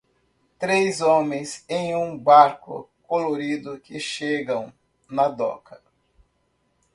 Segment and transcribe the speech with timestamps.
[0.57, 4.73] Três homens em um barco colorido que chegam
[5.07, 5.79] na doca.